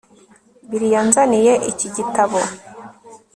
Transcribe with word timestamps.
Bill 0.69 0.83
yanzaniye 0.95 1.53
iki 1.71 1.87
gitabo 1.95 2.37